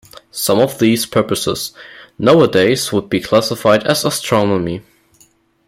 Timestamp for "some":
0.31-0.57